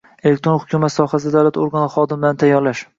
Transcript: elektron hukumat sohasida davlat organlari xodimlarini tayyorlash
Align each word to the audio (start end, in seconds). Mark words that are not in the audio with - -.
elektron 0.29 0.55
hukumat 0.63 0.95
sohasida 0.95 1.37
davlat 1.37 1.63
organlari 1.67 1.97
xodimlarini 1.99 2.45
tayyorlash 2.47 2.87